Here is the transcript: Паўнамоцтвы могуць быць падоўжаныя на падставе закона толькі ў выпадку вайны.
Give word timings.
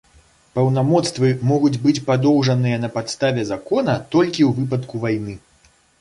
Паўнамоцтвы 0.53 1.27
могуць 1.51 1.79
быць 1.83 2.01
падоўжаныя 2.09 2.79
на 2.85 2.89
падставе 2.97 3.45
закона 3.53 3.99
толькі 4.17 4.41
ў 4.51 4.63
выпадку 4.63 5.03
вайны. 5.05 5.37